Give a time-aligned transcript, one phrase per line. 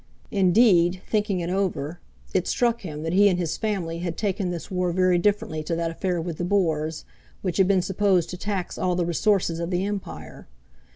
[0.31, 1.99] Indeed, thinking it over,
[2.33, 5.75] it struck him that he and his family had taken this war very differently to
[5.75, 7.05] that affair with the Boers,
[7.43, 10.47] which had been supposed to tax all the resources of the Empire.